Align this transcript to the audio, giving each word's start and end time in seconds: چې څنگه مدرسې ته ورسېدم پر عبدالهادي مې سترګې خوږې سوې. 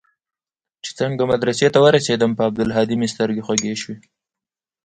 چې 0.83 0.91
څنگه 0.99 1.23
مدرسې 1.31 1.67
ته 1.73 1.79
ورسېدم 1.85 2.31
پر 2.37 2.43
عبدالهادي 2.49 2.95
مې 2.97 3.07
سترګې 3.13 3.45
خوږې 3.45 3.75
سوې. 3.81 3.97